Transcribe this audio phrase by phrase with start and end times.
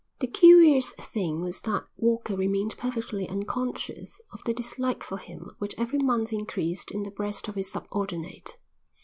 [0.19, 5.75] The curious thing was that Walker remained perfectly unconscious of the dislike for him which
[5.77, 8.57] every month increased in the breast of his subordinate.